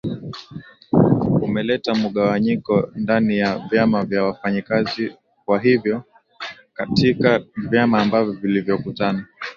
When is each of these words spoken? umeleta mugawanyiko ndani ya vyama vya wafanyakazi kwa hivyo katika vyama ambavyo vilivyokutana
umeleta 1.45 1.89
mugawanyiko 2.01 2.73
ndani 3.03 3.33
ya 3.41 3.49
vyama 3.69 3.99
vya 4.09 4.21
wafanyakazi 4.27 5.03
kwa 5.45 5.57
hivyo 5.61 6.03
katika 6.77 7.39
vyama 7.69 8.01
ambavyo 8.01 8.33
vilivyokutana 8.33 9.25